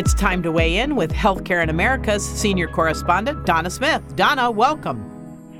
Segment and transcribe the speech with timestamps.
[0.00, 4.02] It's time to weigh in with Healthcare in America's senior correspondent, Donna Smith.
[4.16, 5.04] Donna, welcome.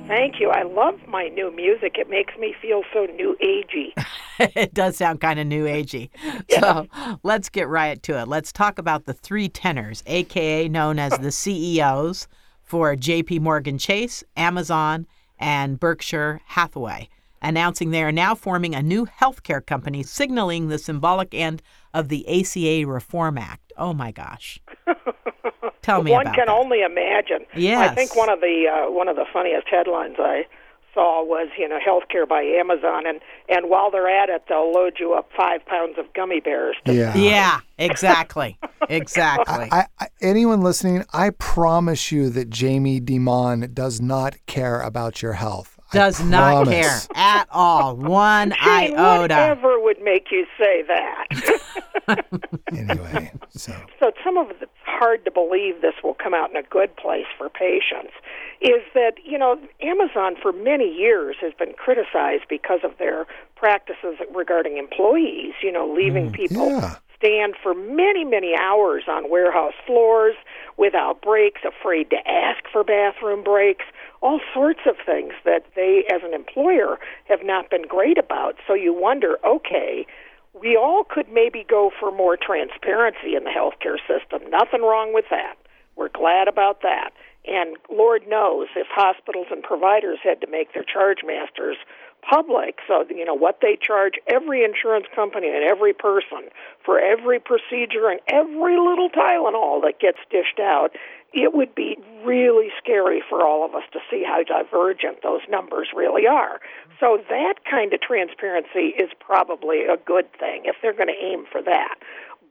[0.08, 0.48] Thank you.
[0.48, 1.96] I love my new music.
[1.98, 3.92] It makes me feel so new agey.
[4.56, 6.08] it does sound kind of new agey.
[6.48, 6.58] Yes.
[6.58, 6.86] So
[7.22, 8.28] let's get right to it.
[8.28, 12.26] Let's talk about the three tenors, aka known as the CEOs
[12.62, 15.06] for JP Morgan Chase, Amazon,
[15.38, 17.10] and Berkshire Hathaway,
[17.42, 21.62] announcing they are now forming a new healthcare company, signaling the symbolic end
[21.94, 23.72] of the ACA Reform Act.
[23.76, 24.60] Oh my gosh.
[25.82, 26.52] Tell me one about can that.
[26.52, 27.46] only imagine.
[27.54, 27.90] Yes.
[27.90, 30.46] I think one of the uh, one of the funniest headlines I
[30.92, 34.94] saw was you know healthcare by Amazon, and and while they're at it, they'll load
[34.98, 36.76] you up five pounds of gummy bears.
[36.84, 37.16] To, Yeah.
[37.16, 38.58] Yeah, exactly.
[38.88, 39.68] Exactly.
[39.70, 45.34] I, I, anyone listening, I promise you that Jamie Dimon does not care about your
[45.34, 45.78] health.
[45.92, 47.96] I Does not care at all.
[47.96, 49.22] One Jane, iota.
[49.22, 51.26] whatever would make you say that?
[52.72, 56.62] Anyway, so so some of it's hard to believe this will come out in a
[56.62, 58.12] good place for patients
[58.60, 64.16] is that you know Amazon for many years has been criticized because of their practices
[64.32, 66.96] regarding employees you know leaving mm, people yeah.
[67.16, 70.36] stand for many many hours on warehouse floors
[70.76, 73.84] without breaks afraid to ask for bathroom breaks
[74.22, 78.74] all sorts of things that they as an employer have not been great about so
[78.74, 80.06] you wonder okay
[80.52, 84.50] we all could maybe go for more transparency in the healthcare system.
[84.50, 85.54] Nothing wrong with that.
[85.96, 87.10] We're glad about that.
[87.46, 91.76] And Lord knows if hospitals and providers had to make their charge masters
[92.22, 96.48] public, so you know what they charge every insurance company and every person
[96.84, 100.90] for every procedure and every little Tylenol that gets dished out,
[101.32, 105.88] it would be really scary for all of us to see how divergent those numbers
[105.94, 106.60] really are.
[106.98, 111.46] So that kind of transparency is probably a good thing if they're going to aim
[111.50, 111.96] for that.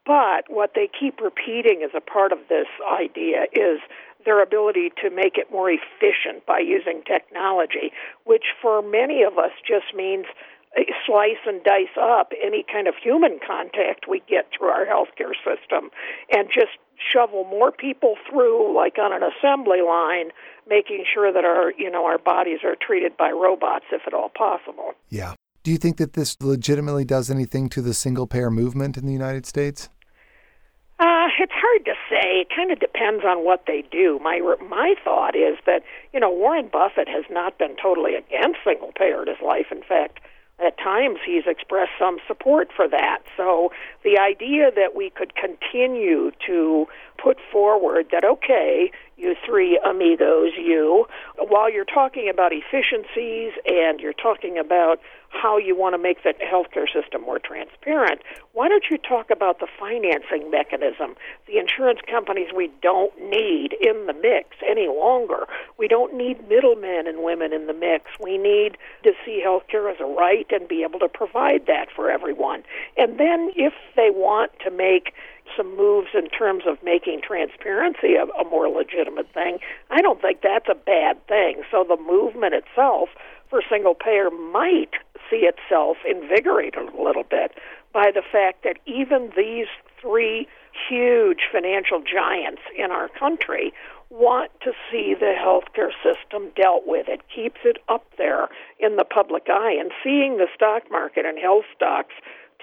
[0.05, 3.79] But what they keep repeating as a part of this idea is
[4.25, 7.91] their ability to make it more efficient by using technology,
[8.25, 10.25] which for many of us just means
[10.77, 15.33] uh, slice and dice up any kind of human contact we get through our healthcare
[15.43, 15.89] system
[16.31, 16.77] and just
[17.11, 20.29] shovel more people through like on an assembly line
[20.69, 24.29] making sure that our you know our bodies are treated by robots if at all
[24.29, 25.33] possible yeah.
[25.63, 29.11] Do you think that this legitimately does anything to the single payer movement in the
[29.11, 29.89] United States?
[30.99, 32.41] Uh, it's hard to say.
[32.41, 34.19] It kind of depends on what they do.
[34.21, 35.83] My my thought is that
[36.13, 39.67] you know Warren Buffett has not been totally against single payer in his life.
[39.71, 40.19] In fact,
[40.59, 43.19] at times he's expressed some support for that.
[43.37, 43.71] So
[44.03, 46.85] the idea that we could continue to
[47.17, 51.05] put forward that okay, you three amigos, you,
[51.37, 54.99] while you're talking about efficiencies and you're talking about
[55.29, 58.21] how you want to make the healthcare system more transparent,
[58.53, 61.15] why don't you talk about the financing mechanism?
[61.45, 65.47] The insurance companies we don't need in the mix any longer.
[65.77, 68.05] We don't need middlemen and women in the mix.
[68.19, 72.09] We need to see healthcare as a right and be able to provide that for
[72.09, 72.63] everyone.
[72.97, 75.13] And then if they want to make
[75.55, 80.41] some moves in terms of making transparency a, a more legitimate thing, I don't think
[80.41, 81.63] that's a bad thing.
[81.71, 83.09] So the movement itself
[83.49, 84.93] for single payer might
[85.29, 87.51] see itself invigorated a little bit
[87.93, 89.67] by the fact that even these
[90.01, 90.47] three
[90.87, 93.73] huge financial giants in our country
[94.09, 97.07] want to see the healthcare system dealt with.
[97.07, 98.47] It keeps it up there
[98.79, 99.75] in the public eye.
[99.79, 102.13] And seeing the stock market and health stocks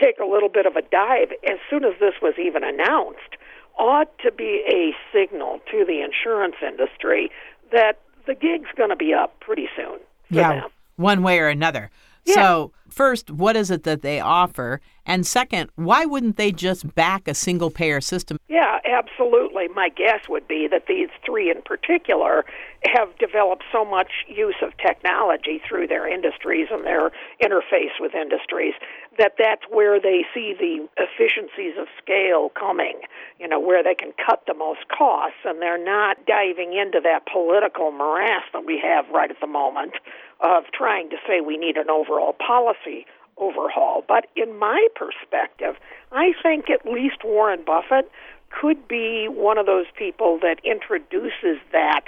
[0.01, 3.37] take a little bit of a dive as soon as this was even announced
[3.79, 7.31] ought to be a signal to the insurance industry
[7.73, 9.99] that the gig's going to be up pretty soon.
[10.31, 10.71] Yeah, them.
[10.97, 11.91] one way or another.
[12.25, 12.35] Yeah.
[12.35, 14.81] So, first, what is it that they offer?
[15.07, 18.39] And second, why wouldn't they just back a single payer system?
[18.49, 19.69] Yeah, absolutely.
[19.69, 22.45] My guess would be that these three in particular
[22.93, 27.11] have developed so much use of technology through their industries and their
[27.43, 28.75] interface with industries
[29.19, 33.01] that that's where they see the efficiencies of scale coming,
[33.39, 37.21] you know, where they can cut the most costs and they're not diving into that
[37.33, 39.95] political morass that we have right at the moment
[40.41, 43.07] of trying to say we need an overall policy
[43.39, 44.05] overhaul.
[44.07, 45.77] But in my perspective,
[46.13, 48.11] I think at least Warren Buffett
[48.51, 52.05] could be one of those people that introduces that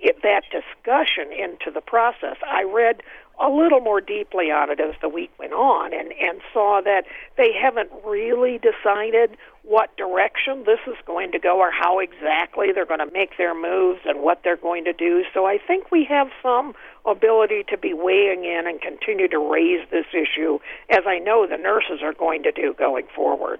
[0.00, 2.36] it, that discussion into the process.
[2.46, 3.02] I read
[3.40, 7.04] a little more deeply on it as the week went on and, and saw that
[7.38, 12.86] they haven't really decided what direction this is going to go or how exactly they're
[12.86, 15.24] going to make their moves and what they're going to do.
[15.32, 16.74] So I think we have some
[17.06, 20.58] ability to be weighing in and continue to raise this issue,
[20.90, 23.58] as I know the nurses are going to do going forward.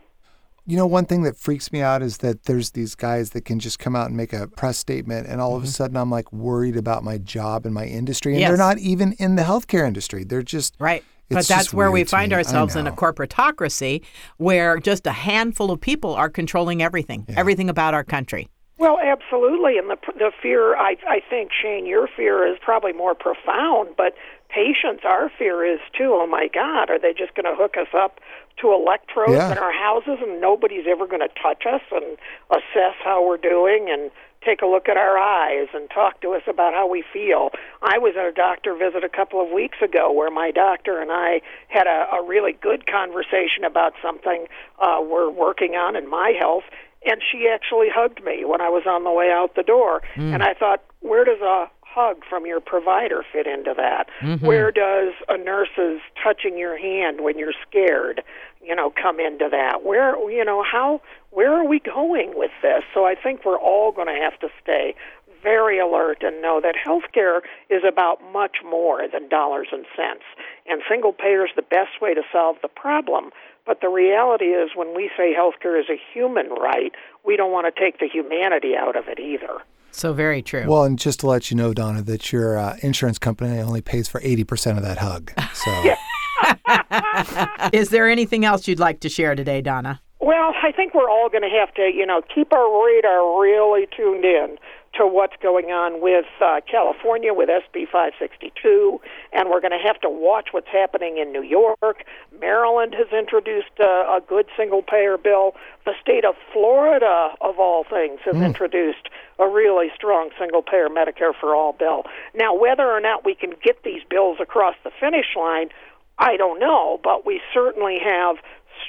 [0.71, 3.59] You know, one thing that freaks me out is that there's these guys that can
[3.59, 5.71] just come out and make a press statement, and all of a Mm-hmm.
[5.73, 8.35] sudden I'm like worried about my job and my industry.
[8.35, 8.51] And Yes.
[8.51, 10.23] they're not even in the healthcare industry.
[10.23, 11.03] They're just Right.
[11.29, 14.03] But that's where we find ourselves in a corporatocracy
[14.37, 18.49] where just a handful of people are controlling everything, everything about our country.
[18.79, 23.15] Well, absolutely, and the the fear I I think Shane, your fear is probably more
[23.17, 24.15] profound, but
[24.53, 26.13] patients, our fear is too.
[26.21, 28.21] Oh my God, are they just going to hook us up
[28.61, 29.53] to electrodes Yeah.
[29.53, 32.17] in our houses, and nobody's ever going to touch us and
[32.51, 34.11] assess how we're doing and
[34.45, 37.51] take a look at our eyes and talk to us about how we feel.
[37.83, 41.11] I was at a doctor visit a couple of weeks ago where my doctor and
[41.13, 44.47] I had a, a really good conversation about something
[44.81, 46.65] uh, we're working on in my health
[47.05, 50.03] and she actually hugged me when I was on the way out the door.
[50.17, 54.09] And I thought, where does a hug from your provider fit into that?
[54.21, 54.47] Mm-hmm.
[54.47, 58.23] Where does a nurse's touching your hand when you're scared,
[58.63, 59.85] you know, come into that?
[59.85, 61.01] Where, you know, how,
[61.31, 62.83] where are we going with this?
[62.95, 64.95] So I think we're all going to have to stay
[65.43, 67.41] very alert and know that healthcare
[67.71, 70.25] is about much more than dollars and cents.
[70.67, 73.31] And single payer is the best way to solve the problem.
[73.67, 76.93] But the reality is, when we say healthcare is a human right,
[77.25, 79.63] we don't want to take the humanity out of it either.
[79.93, 80.67] So very true.
[80.67, 84.09] well, and just to let you know, Donna, that your uh, insurance company only pays
[84.09, 85.33] for eighty percent of that hug.
[85.55, 85.95] So
[87.73, 90.01] Is there anything else you'd like to share today, Donna?
[90.21, 93.87] Well, I think we're all going to have to, you know, keep our radar really
[93.97, 94.57] tuned in
[95.01, 99.01] to what's going on with uh, California with SB 562,
[99.33, 102.05] and we're going to have to watch what's happening in New York.
[102.39, 105.55] Maryland has introduced uh, a good single payer bill.
[105.87, 109.09] The state of Florida, of all things, has introduced
[109.39, 112.05] a really strong single payer Medicare for all bill.
[112.35, 115.71] Now, whether or not we can get these bills across the finish line,
[116.19, 118.37] I don't know, but we certainly have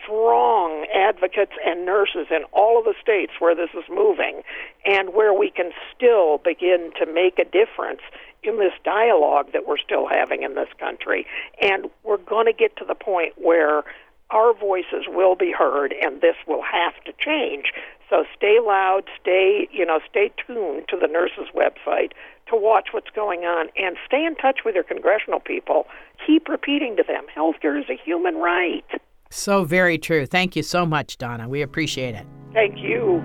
[0.04, 4.42] strong advocates and nurses in all of the states where this is moving
[4.86, 8.02] and where we can still begin to make a difference
[8.44, 11.26] in this dialogue that we're still having in this country.
[11.62, 13.84] And we're going to get to the point where
[14.32, 17.66] our voices will be heard and this will have to change.
[18.10, 22.12] So stay loud, stay, you know, stay tuned to the nurses website
[22.48, 25.88] to watch what's going on and stay in touch with your congressional people.
[26.26, 28.86] Keep repeating to them, healthcare is a human right.
[29.32, 30.26] So very true.
[30.26, 31.50] Thank you so much, Donna.
[31.50, 32.28] We appreciate it.
[32.54, 33.24] Thank you.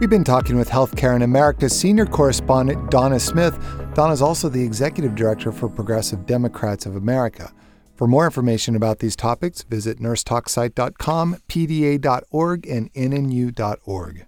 [0.00, 3.56] We've been talking with Healthcare in America senior correspondent Donna Smith.
[3.94, 7.52] Donna's also the executive director for Progressive Democrats of America.
[7.94, 14.26] For more information about these topics, visit nursetalksite.com, pda.org, and nnu.org.